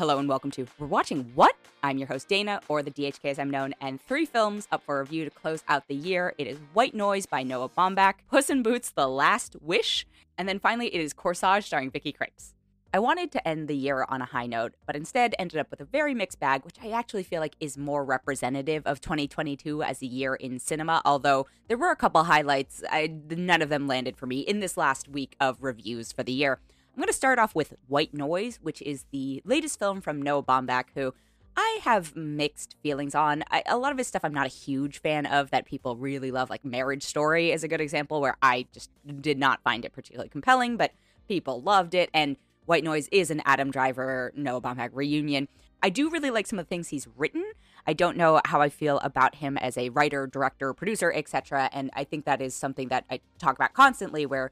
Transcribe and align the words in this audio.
Hello 0.00 0.18
and 0.18 0.30
welcome 0.30 0.50
to 0.52 0.66
We're 0.78 0.86
Watching 0.86 1.30
What? 1.34 1.54
I'm 1.82 1.98
your 1.98 2.08
host 2.08 2.26
Dana, 2.26 2.62
or 2.68 2.82
the 2.82 2.90
DHK 2.90 3.26
as 3.26 3.38
I'm 3.38 3.50
known, 3.50 3.74
and 3.82 4.00
three 4.00 4.24
films 4.24 4.66
up 4.72 4.82
for 4.82 4.98
review 4.98 5.26
to 5.26 5.30
close 5.30 5.62
out 5.68 5.88
the 5.88 5.94
year. 5.94 6.32
It 6.38 6.46
is 6.46 6.56
White 6.72 6.94
Noise 6.94 7.26
by 7.26 7.42
Noah 7.42 7.68
Baumbach, 7.68 8.14
Puss 8.30 8.48
in 8.48 8.62
Boots: 8.62 8.88
The 8.88 9.06
Last 9.06 9.56
Wish, 9.60 10.06
and 10.38 10.48
then 10.48 10.58
finally 10.58 10.86
it 10.86 11.02
is 11.02 11.12
Corsage 11.12 11.64
starring 11.64 11.90
Vicky 11.90 12.14
Krieps. 12.14 12.54
I 12.94 12.98
wanted 12.98 13.30
to 13.32 13.46
end 13.46 13.68
the 13.68 13.76
year 13.76 14.06
on 14.08 14.22
a 14.22 14.24
high 14.24 14.46
note, 14.46 14.72
but 14.86 14.96
instead 14.96 15.34
ended 15.38 15.60
up 15.60 15.70
with 15.70 15.80
a 15.80 15.84
very 15.84 16.14
mixed 16.14 16.40
bag, 16.40 16.64
which 16.64 16.76
I 16.82 16.92
actually 16.92 17.24
feel 17.24 17.40
like 17.42 17.56
is 17.60 17.76
more 17.76 18.02
representative 18.02 18.86
of 18.86 19.02
2022 19.02 19.82
as 19.82 20.00
a 20.00 20.06
year 20.06 20.34
in 20.34 20.58
cinema. 20.60 21.02
Although 21.04 21.46
there 21.68 21.76
were 21.76 21.90
a 21.90 21.96
couple 21.96 22.24
highlights, 22.24 22.82
I, 22.90 23.20
none 23.28 23.60
of 23.60 23.68
them 23.68 23.86
landed 23.86 24.16
for 24.16 24.24
me 24.24 24.40
in 24.40 24.60
this 24.60 24.78
last 24.78 25.08
week 25.08 25.36
of 25.38 25.58
reviews 25.62 26.10
for 26.10 26.22
the 26.22 26.32
year. 26.32 26.58
I'm 26.94 27.00
going 27.00 27.06
to 27.06 27.12
start 27.12 27.38
off 27.38 27.54
with 27.54 27.74
White 27.86 28.12
Noise, 28.12 28.58
which 28.62 28.82
is 28.82 29.04
the 29.12 29.42
latest 29.44 29.78
film 29.78 30.00
from 30.00 30.20
Noah 30.20 30.42
Baumbach, 30.42 30.86
who 30.94 31.14
I 31.56 31.80
have 31.82 32.16
mixed 32.16 32.76
feelings 32.82 33.14
on. 33.14 33.44
I, 33.50 33.62
a 33.66 33.78
lot 33.78 33.92
of 33.92 33.98
his 33.98 34.06
stuff 34.06 34.24
I'm 34.24 34.34
not 34.34 34.46
a 34.46 34.50
huge 34.50 35.00
fan 35.00 35.26
of 35.26 35.50
that 35.50 35.66
people 35.66 35.96
really 35.96 36.30
love, 36.30 36.50
like 36.50 36.64
Marriage 36.64 37.04
Story 37.04 37.52
is 37.52 37.62
a 37.62 37.68
good 37.68 37.80
example 37.80 38.20
where 38.20 38.36
I 38.42 38.66
just 38.72 38.90
did 39.20 39.38
not 39.38 39.62
find 39.62 39.84
it 39.84 39.92
particularly 39.92 40.28
compelling, 40.28 40.76
but 40.76 40.92
people 41.28 41.62
loved 41.62 41.94
it. 41.94 42.10
And 42.12 42.36
White 42.66 42.84
Noise 42.84 43.08
is 43.12 43.30
an 43.30 43.42
Adam 43.44 43.70
Driver, 43.70 44.32
Noah 44.34 44.60
Baumbach 44.60 44.90
reunion. 44.92 45.48
I 45.82 45.90
do 45.90 46.10
really 46.10 46.30
like 46.30 46.46
some 46.46 46.58
of 46.58 46.66
the 46.66 46.68
things 46.68 46.88
he's 46.88 47.08
written. 47.16 47.44
I 47.86 47.94
don't 47.94 48.16
know 48.16 48.40
how 48.44 48.60
I 48.60 48.68
feel 48.68 48.98
about 48.98 49.36
him 49.36 49.56
as 49.56 49.78
a 49.78 49.88
writer, 49.88 50.26
director, 50.26 50.74
producer, 50.74 51.12
etc. 51.14 51.70
And 51.72 51.90
I 51.94 52.04
think 52.04 52.26
that 52.26 52.42
is 52.42 52.54
something 52.54 52.88
that 52.88 53.04
I 53.10 53.20
talk 53.38 53.54
about 53.54 53.72
constantly 53.72 54.26
where 54.26 54.50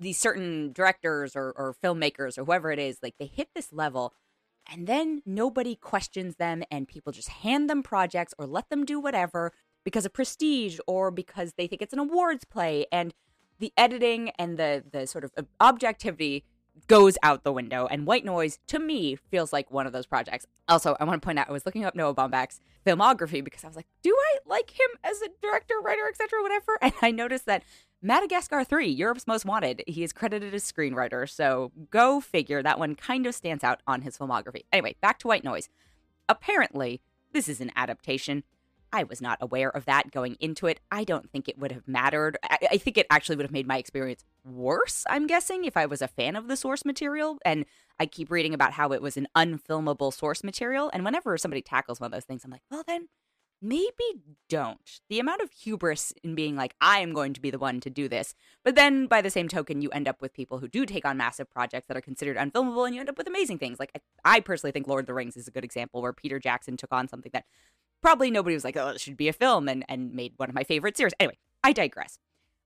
these 0.00 0.18
certain 0.18 0.72
directors 0.72 1.34
or, 1.36 1.52
or 1.56 1.74
filmmakers 1.82 2.38
or 2.38 2.44
whoever 2.44 2.70
it 2.70 2.78
is, 2.78 2.98
like 3.02 3.14
they 3.18 3.26
hit 3.26 3.48
this 3.54 3.72
level 3.72 4.14
and 4.70 4.86
then 4.86 5.22
nobody 5.26 5.74
questions 5.74 6.36
them 6.36 6.62
and 6.70 6.88
people 6.88 7.12
just 7.12 7.28
hand 7.28 7.68
them 7.68 7.82
projects 7.82 8.34
or 8.38 8.46
let 8.46 8.68
them 8.70 8.84
do 8.84 9.00
whatever 9.00 9.52
because 9.84 10.06
of 10.06 10.12
prestige 10.12 10.78
or 10.86 11.10
because 11.10 11.54
they 11.56 11.66
think 11.66 11.82
it's 11.82 11.92
an 11.92 11.98
awards 11.98 12.44
play 12.44 12.86
and 12.92 13.14
the 13.58 13.72
editing 13.76 14.30
and 14.38 14.58
the 14.58 14.84
the 14.90 15.06
sort 15.06 15.24
of 15.24 15.30
uh, 15.36 15.42
objectivity 15.60 16.44
goes 16.88 17.18
out 17.22 17.44
the 17.44 17.52
window 17.52 17.86
and 17.90 18.06
white 18.06 18.24
noise 18.24 18.58
to 18.66 18.78
me 18.78 19.14
feels 19.14 19.52
like 19.52 19.70
one 19.70 19.86
of 19.86 19.92
those 19.92 20.06
projects. 20.06 20.46
Also 20.68 20.96
i 21.00 21.04
want 21.04 21.20
to 21.20 21.24
point 21.24 21.38
out 21.38 21.48
i 21.48 21.52
was 21.52 21.66
looking 21.66 21.84
up 21.84 21.94
noah 21.94 22.14
baumbach's 22.14 22.60
filmography 22.86 23.42
because 23.44 23.64
i 23.64 23.66
was 23.66 23.76
like 23.76 23.86
do 24.02 24.16
i 24.16 24.38
like 24.46 24.70
him 24.70 24.88
as 25.04 25.20
a 25.22 25.28
director 25.40 25.74
writer 25.82 26.08
etc 26.08 26.40
whatever? 26.42 26.78
And 26.82 26.92
i 27.02 27.10
noticed 27.10 27.46
that 27.46 27.62
Madagascar 28.04 28.64
3, 28.64 28.88
Europe's 28.88 29.28
Most 29.28 29.44
Wanted. 29.44 29.84
He 29.86 30.02
is 30.02 30.12
credited 30.12 30.52
as 30.52 30.64
screenwriter, 30.64 31.30
so 31.30 31.70
go 31.90 32.20
figure. 32.20 32.60
That 32.60 32.80
one 32.80 32.96
kind 32.96 33.26
of 33.26 33.34
stands 33.34 33.62
out 33.62 33.80
on 33.86 34.02
his 34.02 34.18
filmography. 34.18 34.64
Anyway, 34.72 34.96
back 35.00 35.20
to 35.20 35.28
White 35.28 35.44
Noise. 35.44 35.68
Apparently, 36.28 37.00
this 37.32 37.48
is 37.48 37.60
an 37.60 37.70
adaptation. 37.76 38.42
I 38.92 39.04
was 39.04 39.22
not 39.22 39.38
aware 39.40 39.70
of 39.70 39.84
that 39.84 40.10
going 40.10 40.36
into 40.40 40.66
it. 40.66 40.80
I 40.90 41.04
don't 41.04 41.30
think 41.30 41.48
it 41.48 41.60
would 41.60 41.70
have 41.70 41.86
mattered. 41.86 42.38
I, 42.42 42.58
I 42.72 42.76
think 42.76 42.98
it 42.98 43.06
actually 43.08 43.36
would 43.36 43.46
have 43.46 43.52
made 43.52 43.68
my 43.68 43.78
experience 43.78 44.24
worse, 44.44 45.04
I'm 45.08 45.28
guessing, 45.28 45.64
if 45.64 45.76
I 45.76 45.86
was 45.86 46.02
a 46.02 46.08
fan 46.08 46.34
of 46.34 46.48
the 46.48 46.56
source 46.56 46.84
material. 46.84 47.38
And 47.44 47.64
I 48.00 48.06
keep 48.06 48.32
reading 48.32 48.52
about 48.52 48.72
how 48.72 48.90
it 48.90 49.00
was 49.00 49.16
an 49.16 49.28
unfilmable 49.36 50.12
source 50.12 50.42
material. 50.42 50.90
And 50.92 51.04
whenever 51.04 51.38
somebody 51.38 51.62
tackles 51.62 52.00
one 52.00 52.06
of 52.06 52.12
those 52.12 52.24
things, 52.24 52.44
I'm 52.44 52.50
like, 52.50 52.62
well, 52.68 52.82
then 52.84 53.06
maybe 53.62 53.92
don't. 54.48 55.00
The 55.08 55.20
amount 55.20 55.40
of 55.40 55.52
hubris 55.52 56.12
in 56.22 56.34
being 56.34 56.56
like, 56.56 56.74
I 56.80 56.98
am 56.98 57.12
going 57.12 57.32
to 57.34 57.40
be 57.40 57.50
the 57.50 57.58
one 57.58 57.80
to 57.80 57.90
do 57.90 58.08
this. 58.08 58.34
But 58.64 58.74
then 58.74 59.06
by 59.06 59.22
the 59.22 59.30
same 59.30 59.48
token, 59.48 59.80
you 59.80 59.90
end 59.90 60.08
up 60.08 60.20
with 60.20 60.34
people 60.34 60.58
who 60.58 60.68
do 60.68 60.84
take 60.84 61.04
on 61.04 61.16
massive 61.16 61.48
projects 61.48 61.86
that 61.86 61.96
are 61.96 62.02
considered 62.02 62.36
unfilmable 62.36 62.84
and 62.84 62.94
you 62.94 63.00
end 63.00 63.08
up 63.08 63.16
with 63.16 63.28
amazing 63.28 63.58
things. 63.58 63.78
Like, 63.78 63.92
I, 63.94 64.36
I 64.36 64.40
personally 64.40 64.72
think 64.72 64.88
Lord 64.88 65.04
of 65.04 65.06
the 65.06 65.14
Rings 65.14 65.36
is 65.36 65.48
a 65.48 65.52
good 65.52 65.64
example 65.64 66.02
where 66.02 66.12
Peter 66.12 66.38
Jackson 66.38 66.76
took 66.76 66.92
on 66.92 67.08
something 67.08 67.30
that 67.32 67.44
probably 68.02 68.30
nobody 68.30 68.54
was 68.54 68.64
like, 68.64 68.76
oh, 68.76 68.88
it 68.88 69.00
should 69.00 69.16
be 69.16 69.28
a 69.28 69.32
film 69.32 69.68
and, 69.68 69.84
and 69.88 70.12
made 70.12 70.34
one 70.36 70.48
of 70.48 70.54
my 70.54 70.64
favorite 70.64 70.96
series. 70.96 71.14
Anyway, 71.20 71.38
I 71.62 71.72
digress. 71.72 72.18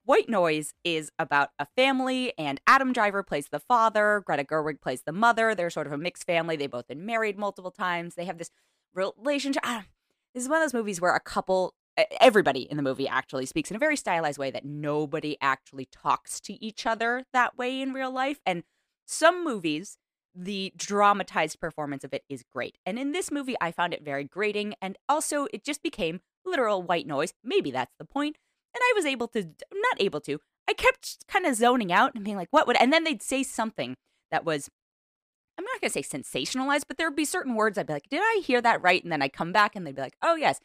White 0.06 0.28
Noise 0.28 0.72
is 0.84 1.10
about 1.18 1.50
a 1.58 1.66
family, 1.66 2.32
and 2.38 2.60
Adam 2.64 2.92
Driver 2.92 3.24
plays 3.24 3.48
the 3.48 3.58
father. 3.58 4.22
Greta 4.24 4.44
Gerwig 4.44 4.80
plays 4.80 5.02
the 5.02 5.10
mother. 5.10 5.52
They're 5.52 5.68
sort 5.68 5.88
of 5.88 5.92
a 5.92 5.98
mixed 5.98 6.24
family. 6.24 6.54
They've 6.54 6.70
both 6.70 6.86
been 6.86 7.04
married 7.04 7.36
multiple 7.36 7.72
times. 7.72 8.14
They 8.14 8.24
have 8.24 8.38
this 8.38 8.52
relationship. 8.94 9.62
Ah, 9.66 9.84
This 10.36 10.44
is 10.44 10.50
one 10.50 10.60
of 10.60 10.64
those 10.64 10.78
movies 10.78 11.00
where 11.00 11.14
a 11.14 11.20
couple, 11.20 11.72
everybody 12.20 12.60
in 12.70 12.76
the 12.76 12.82
movie 12.82 13.08
actually 13.08 13.46
speaks 13.46 13.70
in 13.70 13.76
a 13.76 13.78
very 13.78 13.96
stylized 13.96 14.38
way 14.38 14.50
that 14.50 14.66
nobody 14.66 15.38
actually 15.40 15.88
talks 15.90 16.40
to 16.40 16.62
each 16.62 16.84
other 16.84 17.24
that 17.32 17.56
way 17.56 17.80
in 17.80 17.94
real 17.94 18.10
life. 18.10 18.38
And 18.44 18.62
some 19.06 19.42
movies, 19.42 19.96
the 20.34 20.74
dramatized 20.76 21.58
performance 21.58 22.04
of 22.04 22.12
it 22.12 22.22
is 22.28 22.44
great. 22.52 22.76
And 22.84 22.98
in 22.98 23.12
this 23.12 23.30
movie, 23.30 23.56
I 23.62 23.72
found 23.72 23.94
it 23.94 24.04
very 24.04 24.24
grating. 24.24 24.74
And 24.82 24.98
also, 25.08 25.46
it 25.54 25.64
just 25.64 25.82
became 25.82 26.20
literal 26.44 26.82
white 26.82 27.06
noise. 27.06 27.32
Maybe 27.42 27.70
that's 27.70 27.94
the 27.98 28.04
point. 28.04 28.36
And 28.74 28.82
I 28.82 28.92
was 28.94 29.06
able 29.06 29.28
to, 29.28 29.42
not 29.42 30.00
able 30.00 30.20
to, 30.20 30.38
I 30.68 30.74
kept 30.74 31.26
kind 31.28 31.46
of 31.46 31.54
zoning 31.54 31.94
out 31.94 32.14
and 32.14 32.22
being 32.22 32.36
like, 32.36 32.48
what 32.50 32.66
would, 32.66 32.76
and 32.76 32.92
then 32.92 33.04
they'd 33.04 33.22
say 33.22 33.42
something 33.42 33.96
that 34.30 34.44
was 34.44 34.68
I'm 35.58 35.64
not 35.64 35.80
going 35.80 35.90
to 35.90 36.02
say 36.02 36.02
sensationalized, 36.02 36.84
but 36.86 36.98
there'd 36.98 37.16
be 37.16 37.24
certain 37.24 37.54
words 37.54 37.78
I'd 37.78 37.86
be 37.86 37.94
like, 37.94 38.08
did 38.08 38.20
I 38.22 38.42
hear 38.44 38.60
that 38.60 38.82
right? 38.82 39.02
And 39.02 39.10
then 39.10 39.22
I'd 39.22 39.32
come 39.32 39.52
back 39.52 39.74
and 39.74 39.86
they'd 39.86 39.94
be 39.94 40.02
like, 40.02 40.16
oh, 40.22 40.34
yes. 40.34 40.60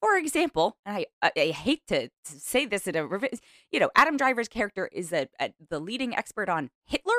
For 0.00 0.18
example, 0.18 0.76
and 0.84 0.98
I, 0.98 1.06
I, 1.22 1.32
I 1.34 1.46
hate 1.46 1.86
to, 1.86 2.08
to, 2.08 2.12
say 2.24 2.66
this 2.66 2.86
in 2.86 2.94
a, 2.94 3.08
you 3.70 3.80
know, 3.80 3.90
Adam 3.96 4.18
Driver's 4.18 4.48
character 4.48 4.88
is 4.92 5.12
a, 5.12 5.28
a, 5.40 5.50
the 5.70 5.80
leading 5.80 6.14
expert 6.14 6.50
on 6.50 6.68
Hitler. 6.84 7.14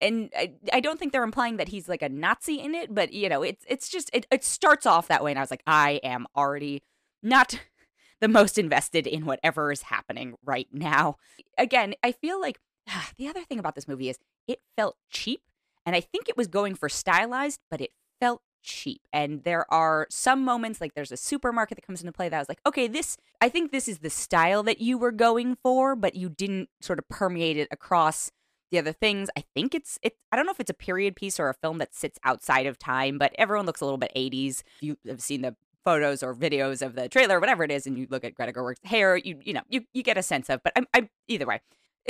And 0.00 0.30
I, 0.36 0.54
I 0.72 0.80
don't 0.80 0.98
think 0.98 1.12
they're 1.12 1.22
implying 1.22 1.58
that 1.58 1.68
he's 1.68 1.88
like 1.88 2.02
a 2.02 2.08
Nazi 2.08 2.60
in 2.60 2.74
it, 2.74 2.92
but 2.92 3.12
you 3.12 3.28
know, 3.28 3.42
it's 3.42 3.64
it's 3.68 3.88
just 3.88 4.10
it, 4.12 4.26
it 4.30 4.44
starts 4.44 4.86
off 4.86 5.08
that 5.08 5.24
way, 5.24 5.32
and 5.32 5.38
I 5.40 5.42
was 5.42 5.50
like, 5.50 5.64
I 5.66 6.00
am 6.04 6.26
already 6.36 6.84
not 7.20 7.58
the 8.20 8.28
most 8.28 8.58
invested 8.58 9.08
in 9.08 9.26
whatever 9.26 9.72
is 9.72 9.82
happening 9.82 10.34
right 10.44 10.68
now. 10.72 11.16
Again, 11.56 11.94
I 12.02 12.12
feel 12.12 12.40
like 12.40 12.60
the 13.16 13.28
other 13.28 13.42
thing 13.42 13.58
about 13.58 13.74
this 13.74 13.88
movie 13.88 14.08
is 14.08 14.18
it 14.46 14.60
felt 14.76 14.96
cheap 15.10 15.42
and 15.88 15.96
I 15.96 16.00
think 16.02 16.28
it 16.28 16.36
was 16.36 16.48
going 16.48 16.74
for 16.74 16.90
stylized, 16.90 17.60
but 17.70 17.80
it 17.80 17.92
felt 18.20 18.42
cheap. 18.62 19.00
And 19.10 19.42
there 19.44 19.64
are 19.72 20.06
some 20.10 20.44
moments, 20.44 20.82
like 20.82 20.92
there's 20.92 21.10
a 21.10 21.16
supermarket 21.16 21.78
that 21.78 21.86
comes 21.86 22.02
into 22.02 22.12
play 22.12 22.28
that 22.28 22.36
I 22.36 22.40
was 22.40 22.48
like, 22.50 22.60
okay, 22.66 22.88
this, 22.88 23.16
I 23.40 23.48
think 23.48 23.72
this 23.72 23.88
is 23.88 24.00
the 24.00 24.10
style 24.10 24.62
that 24.64 24.82
you 24.82 24.98
were 24.98 25.12
going 25.12 25.56
for, 25.62 25.96
but 25.96 26.14
you 26.14 26.28
didn't 26.28 26.68
sort 26.82 26.98
of 26.98 27.08
permeate 27.08 27.56
it 27.56 27.68
across 27.70 28.30
the 28.70 28.78
other 28.78 28.92
things. 28.92 29.30
I 29.34 29.44
think 29.54 29.74
it's, 29.74 29.98
it, 30.02 30.18
I 30.30 30.36
don't 30.36 30.44
know 30.44 30.52
if 30.52 30.60
it's 30.60 30.68
a 30.68 30.74
period 30.74 31.16
piece 31.16 31.40
or 31.40 31.48
a 31.48 31.54
film 31.54 31.78
that 31.78 31.94
sits 31.94 32.18
outside 32.22 32.66
of 32.66 32.78
time, 32.78 33.16
but 33.16 33.32
everyone 33.38 33.64
looks 33.64 33.80
a 33.80 33.86
little 33.86 33.96
bit 33.96 34.12
80s. 34.14 34.64
You 34.82 34.98
have 35.06 35.22
seen 35.22 35.40
the 35.40 35.56
photos 35.86 36.22
or 36.22 36.34
videos 36.34 36.84
of 36.84 36.96
the 36.96 37.08
trailer, 37.08 37.40
whatever 37.40 37.64
it 37.64 37.70
is, 37.70 37.86
and 37.86 37.96
you 37.96 38.06
look 38.10 38.24
at 38.24 38.34
Greta 38.34 38.52
Gerwig's 38.52 38.80
hair, 38.84 39.16
you, 39.16 39.40
you 39.42 39.54
know, 39.54 39.62
you, 39.70 39.86
you 39.94 40.02
get 40.02 40.18
a 40.18 40.22
sense 40.22 40.50
of, 40.50 40.62
but 40.62 40.74
I'm, 40.76 40.86
I'm 40.92 41.08
either 41.28 41.46
way. 41.46 41.62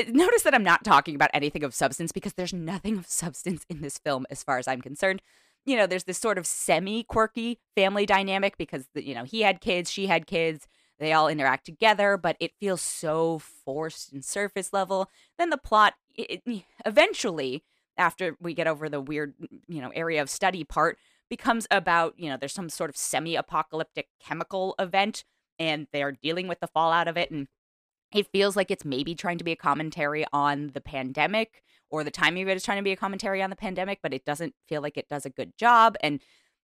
Notice 0.06 0.42
that 0.42 0.54
I'm 0.54 0.62
not 0.62 0.84
talking 0.84 1.14
about 1.14 1.30
anything 1.34 1.64
of 1.64 1.74
substance 1.74 2.12
because 2.12 2.34
there's 2.34 2.52
nothing 2.52 2.98
of 2.98 3.06
substance 3.08 3.64
in 3.68 3.80
this 3.80 3.98
film 3.98 4.26
as 4.30 4.44
far 4.44 4.58
as 4.58 4.68
I'm 4.68 4.80
concerned. 4.80 5.22
You 5.64 5.76
know, 5.76 5.86
there's 5.86 6.04
this 6.04 6.18
sort 6.18 6.38
of 6.38 6.46
semi 6.46 7.02
quirky 7.02 7.58
family 7.74 8.06
dynamic 8.06 8.56
because, 8.56 8.86
you 8.94 9.14
know, 9.14 9.24
he 9.24 9.42
had 9.42 9.60
kids, 9.60 9.90
she 9.90 10.06
had 10.06 10.26
kids, 10.26 10.66
they 10.98 11.12
all 11.12 11.28
interact 11.28 11.66
together, 11.66 12.16
but 12.16 12.36
it 12.40 12.52
feels 12.58 12.80
so 12.80 13.38
forced 13.38 14.12
and 14.12 14.24
surface 14.24 14.72
level. 14.72 15.10
Then 15.36 15.50
the 15.50 15.58
plot, 15.58 15.94
it, 16.14 16.42
eventually, 16.86 17.64
after 17.96 18.36
we 18.40 18.54
get 18.54 18.66
over 18.66 18.88
the 18.88 19.00
weird, 19.00 19.34
you 19.66 19.80
know, 19.80 19.90
area 19.90 20.22
of 20.22 20.30
study 20.30 20.64
part, 20.64 20.98
becomes 21.28 21.66
about, 21.70 22.14
you 22.16 22.28
know, 22.30 22.36
there's 22.36 22.54
some 22.54 22.68
sort 22.68 22.90
of 22.90 22.96
semi 22.96 23.36
apocalyptic 23.36 24.08
chemical 24.20 24.74
event 24.78 25.24
and 25.58 25.88
they're 25.92 26.12
dealing 26.12 26.48
with 26.48 26.60
the 26.60 26.68
fallout 26.68 27.08
of 27.08 27.16
it. 27.16 27.30
And 27.30 27.48
it 28.12 28.26
feels 28.32 28.56
like 28.56 28.70
it's 28.70 28.84
maybe 28.84 29.14
trying 29.14 29.38
to 29.38 29.44
be 29.44 29.52
a 29.52 29.56
commentary 29.56 30.24
on 30.32 30.70
the 30.74 30.80
pandemic 30.80 31.62
or 31.90 32.04
the 32.04 32.10
timing 32.10 32.42
of 32.42 32.48
it 32.48 32.56
is 32.56 32.64
trying 32.64 32.78
to 32.78 32.82
be 32.82 32.92
a 32.92 32.96
commentary 32.96 33.42
on 33.42 33.50
the 33.50 33.56
pandemic, 33.56 34.00
but 34.02 34.12
it 34.12 34.24
doesn't 34.24 34.54
feel 34.66 34.82
like 34.82 34.96
it 34.96 35.08
does 35.08 35.24
a 35.24 35.30
good 35.30 35.56
job. 35.56 35.96
And 36.02 36.20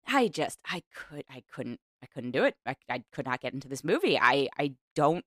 I 0.06 0.28
just, 0.28 0.58
I 0.66 0.82
could, 0.94 1.24
I 1.30 1.42
couldn't, 1.50 1.80
I 2.02 2.06
couldn't 2.06 2.32
do 2.32 2.44
it. 2.44 2.56
I, 2.66 2.76
I 2.88 3.04
could 3.12 3.26
not 3.26 3.40
get 3.40 3.54
into 3.54 3.68
this 3.68 3.84
movie. 3.84 4.18
I, 4.20 4.48
I 4.58 4.74
don't, 4.94 5.24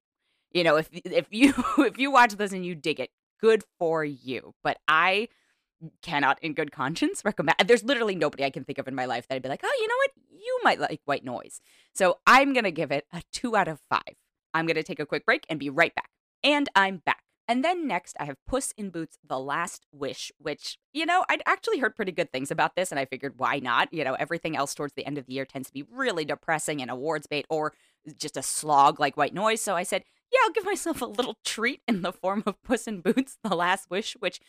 you 0.51 0.63
know, 0.63 0.77
if 0.77 0.89
if 0.93 1.27
you 1.31 1.53
if 1.79 1.97
you 1.97 2.11
watch 2.11 2.33
this 2.33 2.51
and 2.51 2.65
you 2.65 2.75
dig 2.75 2.99
it, 2.99 3.09
good 3.41 3.63
for 3.79 4.05
you. 4.05 4.53
But 4.63 4.77
I 4.87 5.29
cannot, 6.01 6.41
in 6.41 6.53
good 6.53 6.71
conscience, 6.71 7.21
recommend. 7.25 7.57
There's 7.65 7.83
literally 7.83 8.15
nobody 8.15 8.43
I 8.43 8.49
can 8.49 8.63
think 8.63 8.77
of 8.77 8.87
in 8.87 8.95
my 8.95 9.05
life 9.05 9.27
that 9.27 9.35
I'd 9.35 9.43
be 9.43 9.49
like, 9.49 9.61
oh, 9.63 9.77
you 9.79 9.87
know 9.87 9.95
what, 9.97 10.11
you 10.43 10.59
might 10.63 10.79
like 10.79 11.01
white 11.05 11.25
noise. 11.25 11.61
So 11.93 12.19
I'm 12.25 12.53
gonna 12.53 12.71
give 12.71 12.91
it 12.91 13.05
a 13.11 13.21
two 13.31 13.55
out 13.55 13.67
of 13.67 13.79
five. 13.89 14.15
I'm 14.57 14.65
going 14.65 14.75
to 14.75 14.83
take 14.83 14.99
a 14.99 15.05
quick 15.05 15.25
break 15.25 15.45
and 15.49 15.59
be 15.59 15.69
right 15.69 15.93
back. 15.93 16.09
And 16.43 16.67
I'm 16.75 16.97
back. 17.05 17.23
And 17.47 17.63
then 17.63 17.87
next, 17.87 18.17
I 18.19 18.25
have 18.25 18.35
Puss 18.45 18.73
in 18.77 18.89
Boots 18.89 19.17
The 19.25 19.39
Last 19.39 19.85
Wish, 19.93 20.33
which, 20.37 20.77
you 20.91 21.05
know, 21.05 21.23
I'd 21.29 21.43
actually 21.45 21.79
heard 21.79 21.95
pretty 21.95 22.11
good 22.11 22.31
things 22.31 22.51
about 22.51 22.75
this, 22.75 22.91
and 22.91 22.99
I 22.99 23.05
figured 23.05 23.35
why 23.37 23.59
not? 23.59 23.93
You 23.93 24.03
know, 24.03 24.15
everything 24.15 24.57
else 24.57 24.75
towards 24.75 24.93
the 24.95 25.05
end 25.05 25.17
of 25.17 25.27
the 25.27 25.33
year 25.33 25.45
tends 25.45 25.67
to 25.67 25.73
be 25.73 25.85
really 25.89 26.25
depressing 26.25 26.81
and 26.81 26.91
awards 26.91 27.25
bait 27.25 27.45
or 27.49 27.73
just 28.19 28.35
a 28.35 28.43
slog 28.43 28.99
like 28.99 29.15
White 29.15 29.33
Noise. 29.33 29.61
So 29.61 29.75
I 29.75 29.83
said, 29.83 30.03
yeah, 30.31 30.39
I'll 30.43 30.51
give 30.51 30.65
myself 30.65 31.01
a 31.01 31.05
little 31.05 31.37
treat 31.45 31.81
in 31.87 32.01
the 32.01 32.11
form 32.11 32.43
of 32.45 32.61
Puss 32.63 32.85
in 32.85 32.99
Boots 32.99 33.37
The 33.41 33.55
Last 33.55 33.89
Wish, 33.89 34.17
which 34.19 34.41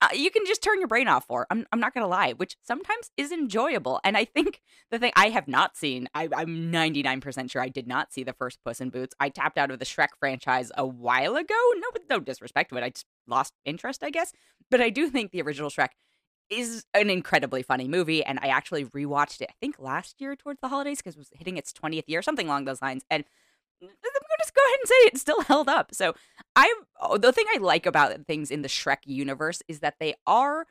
Uh, 0.00 0.08
you 0.14 0.30
can 0.30 0.44
just 0.46 0.62
turn 0.62 0.78
your 0.78 0.88
brain 0.88 1.08
off 1.08 1.26
for. 1.26 1.46
I'm, 1.50 1.66
I'm 1.72 1.80
not 1.80 1.94
going 1.94 2.04
to 2.04 2.08
lie, 2.08 2.32
which 2.32 2.56
sometimes 2.62 3.10
is 3.16 3.32
enjoyable. 3.32 4.00
And 4.04 4.16
I 4.16 4.24
think 4.24 4.60
the 4.90 4.98
thing 4.98 5.12
I 5.16 5.28
have 5.28 5.48
not 5.48 5.76
seen, 5.76 6.08
I, 6.14 6.28
I'm 6.34 6.72
99% 6.72 7.50
sure 7.50 7.62
I 7.62 7.68
did 7.68 7.86
not 7.86 8.12
see 8.12 8.22
the 8.22 8.32
first 8.32 8.58
Puss 8.64 8.80
in 8.80 8.90
Boots. 8.90 9.14
I 9.20 9.28
tapped 9.28 9.58
out 9.58 9.70
of 9.70 9.78
the 9.78 9.84
Shrek 9.84 10.08
franchise 10.18 10.70
a 10.76 10.86
while 10.86 11.36
ago. 11.36 11.54
No, 11.76 11.88
no 12.10 12.20
disrespect 12.20 12.70
to 12.70 12.76
it. 12.76 12.84
I 12.84 12.90
just 12.90 13.06
lost 13.26 13.54
interest, 13.64 14.02
I 14.02 14.10
guess. 14.10 14.32
But 14.70 14.80
I 14.80 14.90
do 14.90 15.08
think 15.08 15.32
the 15.32 15.42
original 15.42 15.70
Shrek 15.70 15.90
is 16.50 16.84
an 16.94 17.10
incredibly 17.10 17.62
funny 17.62 17.88
movie. 17.88 18.24
And 18.24 18.38
I 18.42 18.48
actually 18.48 18.84
rewatched 18.84 19.40
it, 19.40 19.48
I 19.50 19.54
think 19.60 19.78
last 19.78 20.20
year 20.20 20.36
towards 20.36 20.60
the 20.60 20.68
holidays 20.68 20.98
because 20.98 21.14
it 21.14 21.18
was 21.18 21.30
hitting 21.32 21.56
its 21.56 21.72
20th 21.72 22.04
year, 22.06 22.22
something 22.22 22.46
along 22.46 22.64
those 22.66 22.82
lines. 22.82 23.04
And 23.10 23.24
I'm 23.82 23.88
going 23.88 23.98
to 24.02 24.36
just 24.40 24.54
go 24.54 24.60
ahead 24.66 24.78
and 24.80 24.88
say 24.88 24.94
it 25.06 25.18
still 25.18 25.40
held 25.48 25.68
up. 25.68 25.94
So 25.94 26.14
I, 26.54 26.74
oh, 27.00 27.18
the 27.18 27.32
thing 27.32 27.46
I 27.54 27.58
like 27.58 27.86
about 27.86 28.26
things 28.26 28.50
in 28.50 28.62
the 28.62 28.68
Shrek 28.68 28.98
universe 29.04 29.62
is 29.68 29.80
that 29.80 29.96
they 29.98 30.14
are 30.26 30.66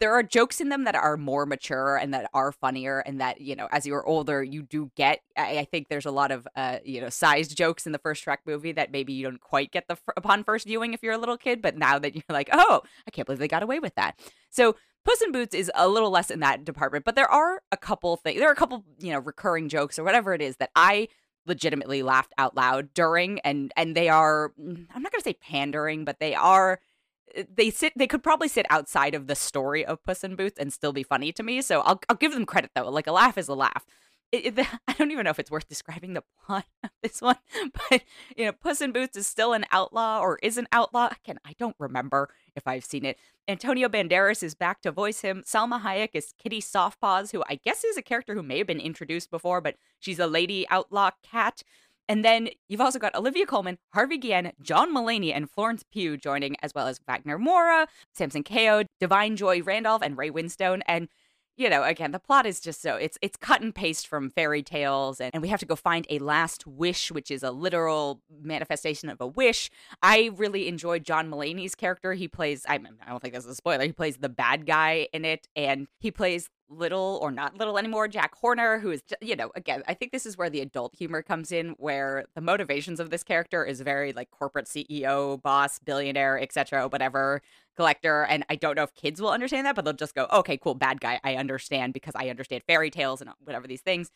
there 0.00 0.12
are 0.12 0.22
jokes 0.22 0.60
in 0.60 0.68
them 0.68 0.84
that 0.84 0.94
are 0.94 1.16
more 1.16 1.46
mature 1.46 1.96
and 1.96 2.12
that 2.12 2.28
are 2.34 2.52
funnier 2.52 2.98
and 3.00 3.20
that 3.20 3.40
you 3.40 3.56
know 3.56 3.68
as 3.70 3.86
you're 3.86 4.04
older 4.06 4.42
you 4.42 4.62
do 4.62 4.90
get 4.96 5.20
i, 5.36 5.58
I 5.58 5.64
think 5.64 5.88
there's 5.88 6.04
a 6.04 6.10
lot 6.10 6.30
of 6.30 6.46
uh, 6.56 6.78
you 6.84 7.00
know 7.00 7.08
sized 7.08 7.56
jokes 7.56 7.86
in 7.86 7.92
the 7.92 7.98
first 7.98 8.24
shrek 8.24 8.38
movie 8.44 8.72
that 8.72 8.92
maybe 8.92 9.12
you 9.12 9.24
don't 9.24 9.40
quite 9.40 9.70
get 9.70 9.88
the 9.88 9.96
upon 10.16 10.44
first 10.44 10.66
viewing 10.66 10.92
if 10.92 11.02
you're 11.02 11.14
a 11.14 11.18
little 11.18 11.38
kid 11.38 11.62
but 11.62 11.78
now 11.78 11.98
that 11.98 12.14
you're 12.14 12.24
like 12.28 12.50
oh 12.52 12.82
i 13.06 13.10
can't 13.10 13.26
believe 13.26 13.38
they 13.38 13.48
got 13.48 13.62
away 13.62 13.78
with 13.78 13.94
that 13.94 14.18
so 14.50 14.76
Puss 15.04 15.20
in 15.20 15.32
Boots 15.32 15.54
is 15.54 15.70
a 15.74 15.86
little 15.86 16.10
less 16.10 16.30
in 16.30 16.40
that 16.40 16.64
department, 16.64 17.04
but 17.04 17.14
there 17.14 17.30
are 17.30 17.60
a 17.70 17.76
couple 17.76 18.16
things. 18.16 18.38
There 18.38 18.48
are 18.48 18.52
a 18.52 18.56
couple, 18.56 18.86
you 18.98 19.12
know, 19.12 19.18
recurring 19.18 19.68
jokes 19.68 19.98
or 19.98 20.04
whatever 20.04 20.32
it 20.32 20.40
is 20.40 20.56
that 20.56 20.70
I 20.74 21.08
legitimately 21.46 22.02
laughed 22.02 22.32
out 22.38 22.56
loud 22.56 22.92
during, 22.94 23.40
and 23.40 23.72
and 23.76 23.96
they 23.96 24.08
are. 24.08 24.52
Mm, 24.60 24.86
I'm 24.94 25.02
not 25.02 25.12
going 25.12 25.20
to 25.20 25.24
say 25.24 25.34
pandering, 25.34 26.04
but 26.04 26.20
they 26.20 26.34
are. 26.34 26.80
Eh, 27.34 27.44
they 27.54 27.70
sit. 27.70 27.92
They 27.96 28.06
could 28.06 28.22
probably 28.22 28.48
sit 28.48 28.66
outside 28.70 29.14
of 29.14 29.26
the 29.26 29.34
story 29.36 29.84
of 29.84 30.02
Puss 30.04 30.24
in 30.24 30.36
Boots 30.36 30.58
and 30.58 30.72
still 30.72 30.92
be 30.92 31.02
funny 31.02 31.32
to 31.32 31.42
me. 31.42 31.62
So 31.62 31.80
I'll 31.80 32.00
I'll 32.08 32.16
give 32.16 32.32
them 32.32 32.46
credit 32.46 32.70
though. 32.74 32.88
Like 32.90 33.06
a 33.06 33.12
laugh 33.12 33.38
is 33.38 33.48
a 33.48 33.54
laugh 33.54 33.84
it, 34.34 34.58
it, 34.58 34.66
I 34.88 34.92
don't 34.94 35.10
even 35.10 35.24
know 35.24 35.30
if 35.30 35.38
it's 35.38 35.50
worth 35.50 35.68
describing 35.68 36.14
the 36.14 36.24
plot 36.44 36.66
of 36.82 36.90
this 37.02 37.22
one, 37.22 37.36
but 37.90 38.02
you 38.36 38.46
know, 38.46 38.52
Puss 38.52 38.80
in 38.80 38.92
Boots 38.92 39.16
is 39.16 39.26
still 39.26 39.52
an 39.52 39.64
outlaw 39.70 40.20
or 40.20 40.38
is 40.42 40.58
an 40.58 40.66
outlaw. 40.72 41.10
Again, 41.24 41.38
I 41.44 41.54
don't 41.58 41.76
remember 41.78 42.28
if 42.56 42.66
I've 42.66 42.84
seen 42.84 43.04
it. 43.04 43.18
Antonio 43.46 43.88
Banderas 43.88 44.42
is 44.42 44.54
back 44.54 44.80
to 44.82 44.90
voice 44.90 45.20
him. 45.20 45.42
Salma 45.46 45.82
Hayek 45.82 46.10
is 46.14 46.32
Kitty 46.38 46.60
Softpaws, 46.60 47.32
who 47.32 47.42
I 47.48 47.56
guess 47.56 47.84
is 47.84 47.96
a 47.96 48.02
character 48.02 48.34
who 48.34 48.42
may 48.42 48.58
have 48.58 48.66
been 48.66 48.80
introduced 48.80 49.30
before, 49.30 49.60
but 49.60 49.76
she's 50.00 50.18
a 50.18 50.26
lady 50.26 50.66
outlaw 50.70 51.10
cat. 51.22 51.62
And 52.06 52.22
then 52.24 52.50
you've 52.68 52.82
also 52.82 52.98
got 52.98 53.14
Olivia 53.14 53.46
Colman, 53.46 53.78
Harvey 53.94 54.18
Guillen, 54.18 54.52
John 54.60 54.94
Mulaney, 54.94 55.34
and 55.34 55.50
Florence 55.50 55.82
Pugh 55.90 56.18
joining, 56.18 56.54
as 56.62 56.74
well 56.74 56.86
as 56.86 57.00
Wagner 57.06 57.38
Moura, 57.38 57.86
Samson 58.12 58.44
Kayo, 58.44 58.86
Da'Vine 59.00 59.36
Joy 59.36 59.62
Randolph, 59.62 60.02
and 60.02 60.16
Ray 60.18 60.30
Winstone. 60.30 60.82
And 60.86 61.08
you 61.56 61.70
know, 61.70 61.84
again, 61.84 62.10
the 62.10 62.18
plot 62.18 62.46
is 62.46 62.58
just 62.60 62.82
so 62.82 62.96
it's 62.96 63.16
it's 63.22 63.36
cut 63.36 63.60
and 63.60 63.74
paste 63.74 64.06
from 64.08 64.30
fairy 64.30 64.62
tales, 64.62 65.20
and, 65.20 65.30
and 65.32 65.42
we 65.42 65.48
have 65.48 65.60
to 65.60 65.66
go 65.66 65.76
find 65.76 66.06
a 66.10 66.18
last 66.18 66.66
wish, 66.66 67.12
which 67.12 67.30
is 67.30 67.42
a 67.42 67.50
literal 67.50 68.20
manifestation 68.42 69.08
of 69.08 69.20
a 69.20 69.26
wish. 69.26 69.70
I 70.02 70.30
really 70.36 70.66
enjoyed 70.66 71.04
John 71.04 71.30
Mulaney's 71.30 71.74
character. 71.74 72.14
He 72.14 72.26
plays 72.26 72.64
I, 72.68 72.78
mean, 72.78 72.94
I 73.06 73.10
don't 73.10 73.20
think 73.20 73.34
this 73.34 73.44
is 73.44 73.50
a 73.50 73.54
spoiler. 73.54 73.84
He 73.84 73.92
plays 73.92 74.16
the 74.16 74.28
bad 74.28 74.66
guy 74.66 75.08
in 75.12 75.24
it, 75.24 75.46
and 75.54 75.86
he 76.00 76.10
plays 76.10 76.50
little 76.68 77.18
or 77.22 77.30
not 77.30 77.56
little 77.58 77.78
anymore 77.78 78.08
Jack 78.08 78.34
Horner, 78.34 78.78
who 78.78 78.90
is 78.90 79.02
you 79.20 79.36
know 79.36 79.50
again 79.54 79.82
I 79.86 79.94
think 79.94 80.12
this 80.12 80.26
is 80.26 80.36
where 80.36 80.50
the 80.50 80.60
adult 80.60 80.94
humor 80.96 81.22
comes 81.22 81.52
in, 81.52 81.70
where 81.78 82.24
the 82.34 82.40
motivations 82.40 83.00
of 83.00 83.10
this 83.10 83.22
character 83.22 83.64
is 83.64 83.80
very 83.80 84.12
like 84.12 84.30
corporate 84.30 84.66
CEO, 84.66 85.40
boss, 85.40 85.78
billionaire, 85.78 86.40
etc. 86.40 86.88
Whatever 86.88 87.42
collector. 87.76 88.24
And 88.24 88.44
I 88.48 88.56
don't 88.56 88.76
know 88.76 88.82
if 88.82 88.94
kids 88.94 89.20
will 89.20 89.30
understand 89.30 89.66
that, 89.66 89.74
but 89.74 89.84
they'll 89.84 89.94
just 89.94 90.14
go, 90.14 90.26
okay, 90.32 90.56
cool, 90.56 90.74
bad 90.74 91.00
guy. 91.00 91.20
I 91.24 91.36
understand 91.36 91.92
because 91.92 92.14
I 92.14 92.28
understand 92.28 92.62
fairy 92.66 92.90
tales 92.90 93.20
and 93.20 93.30
whatever 93.42 93.66
these 93.66 93.80
things. 93.80 94.10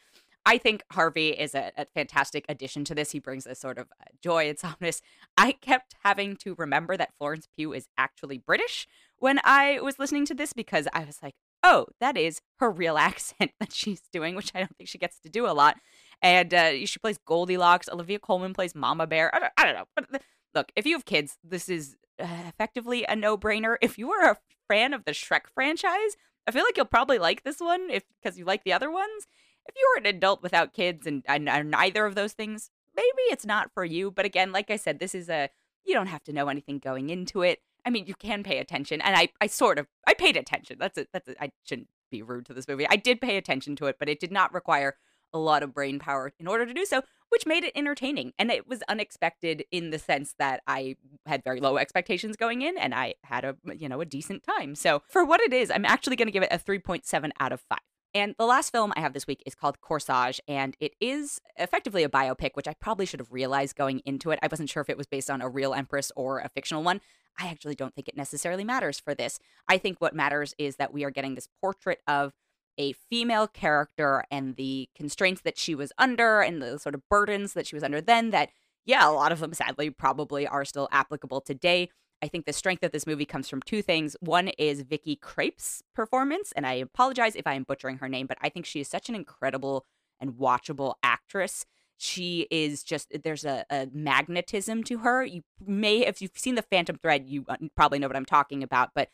I 0.46 0.56
think 0.56 0.82
Harvey 0.92 1.30
is 1.30 1.54
a, 1.54 1.72
a 1.76 1.84
fantastic 1.84 2.46
addition 2.48 2.84
to 2.84 2.94
this. 2.94 3.10
He 3.10 3.18
brings 3.18 3.46
a 3.46 3.54
sort 3.54 3.76
of 3.78 3.88
uh, 4.00 4.04
joy 4.22 4.48
and 4.48 4.58
softness. 4.58 5.02
I 5.36 5.52
kept 5.52 5.96
having 6.04 6.36
to 6.36 6.54
remember 6.54 6.96
that 6.96 7.12
Florence 7.18 7.48
Pugh 7.54 7.72
is 7.72 7.88
actually 7.98 8.38
British 8.38 8.86
when 9.18 9.40
I 9.44 9.80
was 9.80 9.98
listening 9.98 10.24
to 10.26 10.34
this 10.34 10.52
because 10.52 10.88
I 10.92 11.04
was 11.04 11.18
like, 11.22 11.34
oh, 11.62 11.86
that 12.00 12.16
is 12.16 12.40
her 12.58 12.70
real 12.70 12.98
accent 12.98 13.52
that 13.60 13.72
she's 13.72 14.02
doing, 14.12 14.34
which 14.34 14.52
I 14.54 14.60
don't 14.60 14.76
think 14.76 14.88
she 14.88 14.98
gets 14.98 15.18
to 15.20 15.28
do 15.28 15.46
a 15.46 15.52
lot. 15.52 15.76
And 16.20 16.52
uh, 16.52 16.86
she 16.86 16.98
plays 16.98 17.18
Goldilocks. 17.18 17.88
Olivia 17.88 18.18
Colman 18.18 18.54
plays 18.54 18.74
Mama 18.74 19.06
Bear. 19.06 19.34
I 19.34 19.38
don't, 19.38 19.52
I 19.56 19.64
don't 19.64 19.74
know. 19.74 19.84
But 19.94 20.22
look, 20.54 20.72
if 20.74 20.86
you 20.86 20.94
have 20.94 21.04
kids, 21.04 21.38
this 21.44 21.68
is 21.68 21.96
uh, 22.20 22.26
effectively 22.48 23.04
a 23.08 23.14
no-brainer. 23.14 23.76
If 23.80 23.98
you 23.98 24.10
are 24.10 24.32
a 24.32 24.36
fan 24.68 24.92
of 24.92 25.04
the 25.04 25.12
Shrek 25.12 25.42
franchise, 25.54 26.16
I 26.46 26.50
feel 26.50 26.64
like 26.64 26.76
you'll 26.76 26.86
probably 26.86 27.18
like 27.18 27.44
this 27.44 27.60
one 27.60 27.88
if 27.90 28.04
because 28.20 28.38
you 28.38 28.44
like 28.44 28.64
the 28.64 28.72
other 28.72 28.90
ones. 28.90 29.26
If 29.66 29.74
you 29.76 29.94
are 29.94 30.00
an 30.00 30.06
adult 30.06 30.42
without 30.42 30.72
kids 30.72 31.06
and, 31.06 31.22
and 31.28 31.48
are 31.48 31.62
neither 31.62 32.06
of 32.06 32.14
those 32.14 32.32
things, 32.32 32.70
maybe 32.96 33.22
it's 33.30 33.44
not 33.44 33.70
for 33.74 33.84
you. 33.84 34.10
But 34.10 34.24
again, 34.24 34.50
like 34.50 34.70
I 34.70 34.76
said, 34.76 34.98
this 34.98 35.14
is 35.14 35.28
a 35.28 35.50
you 35.84 35.94
don't 35.94 36.06
have 36.06 36.24
to 36.24 36.32
know 36.32 36.48
anything 36.48 36.78
going 36.78 37.10
into 37.10 37.42
it. 37.42 37.60
I 37.88 37.90
mean, 37.90 38.04
you 38.04 38.14
can 38.14 38.42
pay 38.42 38.58
attention, 38.58 39.00
and 39.00 39.16
I 39.16 39.30
I 39.40 39.46
sort 39.46 39.78
of 39.78 39.86
I 40.06 40.12
paid 40.12 40.36
attention. 40.36 40.76
That's 40.78 40.98
it. 40.98 41.08
That's 41.10 41.26
a, 41.26 41.42
I 41.42 41.52
shouldn't 41.64 41.88
be 42.10 42.22
rude 42.22 42.44
to 42.46 42.54
this 42.54 42.68
movie. 42.68 42.86
I 42.88 42.96
did 42.96 43.18
pay 43.18 43.38
attention 43.38 43.76
to 43.76 43.86
it, 43.86 43.96
but 43.98 44.10
it 44.10 44.20
did 44.20 44.30
not 44.30 44.52
require 44.52 44.96
a 45.32 45.38
lot 45.38 45.62
of 45.62 45.72
brain 45.72 45.98
power 45.98 46.30
in 46.38 46.46
order 46.46 46.66
to 46.66 46.74
do 46.74 46.84
so, 46.84 47.02
which 47.30 47.46
made 47.46 47.64
it 47.64 47.72
entertaining. 47.74 48.34
And 48.38 48.50
it 48.50 48.68
was 48.68 48.82
unexpected 48.88 49.64
in 49.70 49.88
the 49.88 49.98
sense 49.98 50.34
that 50.38 50.62
I 50.66 50.96
had 51.24 51.42
very 51.44 51.60
low 51.60 51.78
expectations 51.78 52.36
going 52.36 52.62
in 52.62 52.78
and 52.78 52.94
I 52.94 53.14
had 53.24 53.44
a, 53.44 53.56
you 53.76 53.88
know, 53.88 54.00
a 54.00 54.06
decent 54.06 54.42
time. 54.42 54.74
So 54.74 55.02
for 55.08 55.24
what 55.24 55.40
it 55.40 55.52
is, 55.52 55.70
I'm 55.70 55.84
actually 55.84 56.16
going 56.16 56.28
to 56.28 56.32
give 56.32 56.42
it 56.42 56.52
a 56.52 56.58
3.7 56.58 57.30
out 57.40 57.52
of 57.52 57.60
5. 57.60 57.78
And 58.14 58.34
the 58.38 58.46
last 58.46 58.70
film 58.72 58.92
I 58.96 59.00
have 59.00 59.12
this 59.12 59.26
week 59.26 59.42
is 59.44 59.54
called 59.54 59.82
Corsage, 59.82 60.40
and 60.48 60.74
it 60.80 60.94
is 60.98 61.40
effectively 61.56 62.04
a 62.04 62.08
biopic, 62.08 62.52
which 62.54 62.66
I 62.66 62.72
probably 62.72 63.04
should 63.04 63.20
have 63.20 63.30
realized 63.30 63.76
going 63.76 64.00
into 64.06 64.30
it. 64.30 64.38
I 64.42 64.48
wasn't 64.50 64.70
sure 64.70 64.80
if 64.80 64.88
it 64.88 64.96
was 64.96 65.06
based 65.06 65.28
on 65.28 65.42
a 65.42 65.48
real 65.48 65.74
empress 65.74 66.10
or 66.16 66.38
a 66.38 66.48
fictional 66.48 66.82
one. 66.82 67.02
I 67.38 67.48
actually 67.48 67.74
don't 67.74 67.94
think 67.94 68.08
it 68.08 68.16
necessarily 68.16 68.64
matters 68.64 68.98
for 68.98 69.14
this. 69.14 69.38
I 69.68 69.78
think 69.78 70.00
what 70.00 70.14
matters 70.14 70.54
is 70.58 70.76
that 70.76 70.92
we 70.92 71.04
are 71.04 71.10
getting 71.10 71.34
this 71.34 71.48
portrait 71.60 72.00
of 72.06 72.32
a 72.78 72.92
female 72.92 73.46
character 73.46 74.24
and 74.30 74.56
the 74.56 74.88
constraints 74.94 75.40
that 75.42 75.58
she 75.58 75.74
was 75.74 75.92
under 75.98 76.40
and 76.40 76.62
the 76.62 76.78
sort 76.78 76.94
of 76.94 77.02
burdens 77.08 77.52
that 77.52 77.66
she 77.66 77.74
was 77.74 77.82
under 77.82 78.00
then 78.00 78.30
that 78.30 78.50
yeah 78.86 79.08
a 79.08 79.10
lot 79.10 79.32
of 79.32 79.40
them 79.40 79.52
sadly 79.52 79.90
probably 79.90 80.46
are 80.46 80.64
still 80.64 80.88
applicable 80.92 81.40
today. 81.40 81.90
I 82.22 82.28
think 82.28 82.46
the 82.46 82.52
strength 82.52 82.82
of 82.82 82.90
this 82.90 83.06
movie 83.06 83.24
comes 83.24 83.48
from 83.48 83.62
two 83.62 83.82
things. 83.82 84.16
One 84.20 84.48
is 84.58 84.82
vicky 84.82 85.16
Krieps' 85.16 85.82
performance 85.94 86.52
and 86.52 86.66
i 86.66 86.74
apologize 86.74 87.34
if 87.36 87.46
i 87.46 87.54
am 87.54 87.64
butchering 87.64 87.98
her 87.98 88.08
name 88.08 88.26
but 88.26 88.38
i 88.40 88.48
think 88.48 88.64
she 88.64 88.80
is 88.80 88.88
such 88.88 89.08
an 89.08 89.14
incredible 89.14 89.84
and 90.20 90.34
watchable 90.34 90.94
actress 91.02 91.66
she 91.98 92.46
is 92.50 92.82
just 92.82 93.12
there's 93.24 93.44
a, 93.44 93.64
a 93.70 93.88
magnetism 93.92 94.82
to 94.84 94.98
her 94.98 95.24
you 95.24 95.42
may 95.64 96.06
if 96.06 96.22
you've 96.22 96.30
seen 96.36 96.54
the 96.54 96.62
phantom 96.62 96.96
thread 96.96 97.26
you 97.26 97.44
uh, 97.48 97.56
probably 97.76 97.98
know 97.98 98.06
what 98.06 98.16
i'm 98.16 98.24
talking 98.24 98.62
about 98.62 98.90
but 98.94 99.08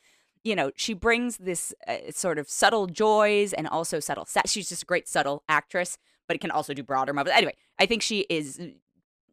you 0.44 0.54
know, 0.54 0.70
she 0.76 0.92
brings 0.92 1.38
this 1.38 1.74
uh, 1.88 1.96
sort 2.10 2.38
of 2.38 2.48
subtle 2.48 2.86
joys 2.86 3.54
and 3.54 3.66
also 3.66 3.98
subtle. 3.98 4.28
she's 4.46 4.68
just 4.68 4.82
a 4.82 4.86
great 4.86 5.08
subtle 5.08 5.42
actress, 5.48 5.98
but 6.28 6.36
it 6.36 6.40
can 6.40 6.50
also 6.50 6.74
do 6.74 6.82
broader 6.82 7.14
moments. 7.14 7.36
Anyway, 7.36 7.56
I 7.78 7.86
think 7.86 8.02
she 8.02 8.20
is 8.28 8.60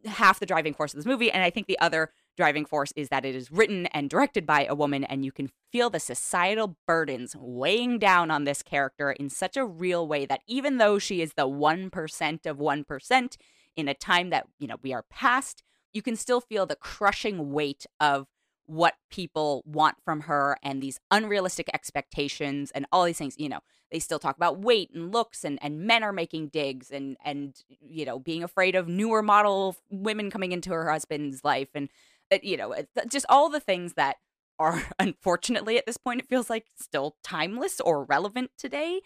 half 0.05 0.39
the 0.39 0.45
driving 0.45 0.73
force 0.73 0.93
of 0.93 0.97
this 0.97 1.05
movie, 1.05 1.29
and 1.29 1.43
I 1.43 1.49
think 1.49 1.67
the 1.67 1.77
other 1.79 2.11
driving 2.41 2.65
force 2.65 2.91
is 2.95 3.09
that 3.09 3.23
it 3.23 3.35
is 3.35 3.51
written 3.51 3.85
and 3.87 4.09
directed 4.09 4.47
by 4.47 4.65
a 4.65 4.73
woman, 4.73 5.03
and 5.03 5.23
you 5.23 5.31
can 5.31 5.51
feel 5.71 5.91
the 5.91 5.99
societal 5.99 6.75
burdens 6.87 7.35
weighing 7.35 7.99
down 7.99 8.31
on 8.31 8.45
this 8.45 8.63
character 8.63 9.11
in 9.11 9.29
such 9.29 9.55
a 9.55 9.63
real 9.63 10.07
way 10.07 10.25
that 10.25 10.41
even 10.47 10.79
though 10.79 10.97
she 10.97 11.21
is 11.21 11.33
the 11.33 11.47
1% 11.47 12.45
of 12.47 12.57
1% 12.57 13.37
in 13.75 13.87
a 13.87 13.93
time 13.93 14.31
that, 14.31 14.47
you 14.57 14.67
know, 14.67 14.77
we 14.81 14.91
are 14.91 15.05
past, 15.07 15.61
you 15.93 16.01
can 16.01 16.15
still 16.15 16.41
feel 16.41 16.65
the 16.65 16.75
crushing 16.75 17.51
weight 17.51 17.85
of 17.99 18.25
what 18.65 18.95
people 19.11 19.61
want 19.63 19.97
from 20.03 20.21
her 20.21 20.57
and 20.63 20.81
these 20.81 20.99
unrealistic 21.11 21.69
expectations 21.75 22.71
and 22.71 22.87
all 22.91 23.03
these 23.03 23.19
things. 23.19 23.35
You 23.37 23.49
know 23.49 23.59
they 23.91 23.99
still 23.99 24.19
talk 24.19 24.37
about 24.37 24.59
weight 24.59 24.89
and 24.93 25.11
looks 25.11 25.43
and 25.43 25.59
and 25.61 25.81
men 25.81 26.03
are 26.03 26.13
making 26.13 26.47
digs 26.47 26.89
and 26.89 27.17
and 27.23 27.55
you 27.81 28.05
know 28.05 28.17
being 28.17 28.43
afraid 28.43 28.75
of 28.75 28.87
newer 28.87 29.21
model 29.21 29.75
women 29.89 30.31
coming 30.31 30.53
into 30.53 30.71
her 30.71 30.89
husband's 30.89 31.43
life 31.43 31.69
and 31.75 31.89
you 32.43 32.57
know 32.57 32.75
just 33.09 33.25
all 33.29 33.49
the 33.49 33.59
things 33.59 33.93
that 33.93 34.17
are 34.59 34.83
unfortunately 34.99 35.77
at 35.77 35.85
this 35.85 35.97
point 35.97 36.21
it 36.21 36.27
feels 36.29 36.49
like 36.49 36.65
still 36.79 37.15
timeless 37.23 37.79
or 37.81 38.03
relevant 38.05 38.51
today 38.57 39.01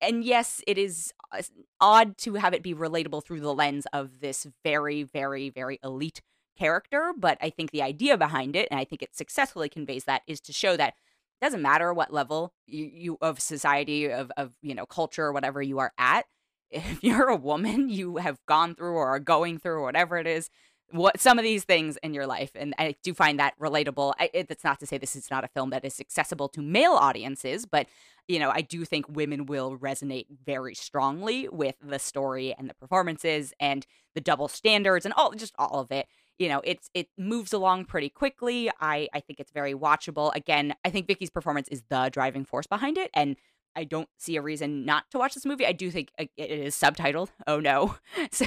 and 0.00 0.24
yes 0.24 0.60
it 0.66 0.78
is 0.78 1.12
uh, 1.32 1.42
odd 1.80 2.16
to 2.16 2.34
have 2.34 2.54
it 2.54 2.62
be 2.62 2.74
relatable 2.74 3.24
through 3.24 3.40
the 3.40 3.54
lens 3.54 3.86
of 3.92 4.20
this 4.20 4.46
very 4.64 5.02
very 5.02 5.50
very 5.50 5.78
elite 5.82 6.20
character, 6.58 7.12
but 7.16 7.38
I 7.40 7.50
think 7.50 7.70
the 7.70 7.82
idea 7.82 8.18
behind 8.18 8.56
it, 8.56 8.68
and 8.70 8.78
I 8.78 8.84
think 8.84 9.02
it 9.02 9.16
successfully 9.16 9.68
conveys 9.68 10.04
that, 10.04 10.22
is 10.26 10.40
to 10.42 10.52
show 10.52 10.76
that 10.76 10.94
it 11.40 11.44
doesn't 11.44 11.62
matter 11.62 11.94
what 11.94 12.12
level 12.12 12.52
you, 12.66 12.90
you 12.92 13.18
of 13.22 13.40
society, 13.40 14.10
of 14.10 14.30
of 14.36 14.52
you 14.62 14.74
know 14.74 14.86
culture, 14.86 15.26
or 15.26 15.32
whatever 15.32 15.62
you 15.62 15.78
are 15.78 15.92
at. 15.98 16.26
If 16.70 17.02
you're 17.02 17.28
a 17.28 17.36
woman, 17.36 17.88
you 17.88 18.18
have 18.18 18.38
gone 18.46 18.74
through 18.74 18.92
or 18.92 19.08
are 19.08 19.18
going 19.20 19.58
through 19.58 19.76
or 19.78 19.82
whatever 19.82 20.18
it 20.18 20.26
is, 20.26 20.50
what 20.90 21.20
some 21.20 21.38
of 21.38 21.42
these 21.42 21.64
things 21.64 21.98
in 22.02 22.14
your 22.14 22.26
life, 22.26 22.50
and 22.54 22.74
I 22.78 22.96
do 23.02 23.12
find 23.12 23.38
that 23.38 23.58
relatable. 23.58 24.14
I, 24.18 24.30
it's 24.32 24.64
not 24.64 24.80
to 24.80 24.86
say 24.86 24.96
this 24.96 25.16
is 25.16 25.30
not 25.30 25.44
a 25.44 25.48
film 25.48 25.70
that 25.70 25.84
is 25.84 26.00
accessible 26.00 26.48
to 26.50 26.62
male 26.62 26.92
audiences, 26.92 27.66
but 27.66 27.86
you 28.26 28.38
know, 28.38 28.50
I 28.50 28.60
do 28.62 28.84
think 28.84 29.06
women 29.08 29.46
will 29.46 29.76
resonate 29.78 30.26
very 30.44 30.74
strongly 30.74 31.48
with 31.48 31.76
the 31.82 31.98
story 31.98 32.54
and 32.58 32.68
the 32.68 32.74
performances 32.74 33.52
and 33.60 33.86
the 34.14 34.20
double 34.20 34.48
standards 34.48 35.04
and 35.04 35.14
all 35.14 35.32
just 35.32 35.54
all 35.58 35.80
of 35.80 35.92
it. 35.92 36.06
You 36.38 36.48
know, 36.48 36.62
it's 36.64 36.90
it 36.94 37.08
moves 37.18 37.52
along 37.52 37.86
pretty 37.86 38.08
quickly. 38.08 38.70
I 38.80 39.08
I 39.12 39.20
think 39.20 39.40
it's 39.40 39.52
very 39.52 39.74
watchable. 39.74 40.34
Again, 40.34 40.74
I 40.84 40.90
think 40.90 41.06
Vicky's 41.06 41.30
performance 41.30 41.68
is 41.68 41.82
the 41.90 42.08
driving 42.12 42.44
force 42.44 42.66
behind 42.66 42.96
it 42.96 43.10
and 43.12 43.36
I 43.76 43.84
don't 43.84 44.08
see 44.18 44.36
a 44.36 44.42
reason 44.42 44.84
not 44.84 45.04
to 45.10 45.18
watch 45.18 45.34
this 45.34 45.46
movie. 45.46 45.66
I 45.66 45.72
do 45.72 45.90
think 45.90 46.10
it 46.18 46.30
is 46.36 46.74
subtitled. 46.74 47.28
Oh 47.46 47.60
no. 47.60 47.96
So, 48.30 48.46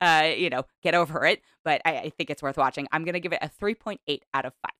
uh, 0.00 0.30
you 0.36 0.50
know, 0.50 0.64
get 0.82 0.94
over 0.94 1.24
it. 1.24 1.40
But 1.64 1.80
I, 1.84 1.98
I 1.98 2.10
think 2.10 2.30
it's 2.30 2.42
worth 2.42 2.56
watching. 2.56 2.86
I'm 2.92 3.04
going 3.04 3.14
to 3.14 3.20
give 3.20 3.32
it 3.32 3.38
a 3.40 3.48
3.8 3.48 3.98
out 4.34 4.44
of 4.44 4.52
5 4.62 4.70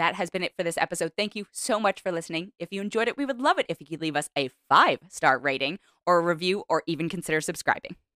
that 0.00 0.14
has 0.14 0.30
been 0.30 0.42
it 0.42 0.54
for 0.56 0.62
this 0.62 0.78
episode. 0.78 1.12
Thank 1.14 1.36
you 1.36 1.46
so 1.52 1.78
much 1.78 2.00
for 2.00 2.10
listening. 2.10 2.52
If 2.58 2.72
you 2.72 2.80
enjoyed 2.80 3.06
it, 3.06 3.18
we 3.18 3.26
would 3.26 3.38
love 3.38 3.58
it 3.58 3.66
if 3.68 3.80
you 3.80 3.86
could 3.86 4.00
leave 4.00 4.16
us 4.16 4.30
a 4.36 4.48
five 4.68 5.00
star 5.08 5.38
rating 5.38 5.78
or 6.06 6.18
a 6.18 6.22
review 6.22 6.64
or 6.70 6.82
even 6.86 7.10
consider 7.10 7.42
subscribing. 7.42 7.96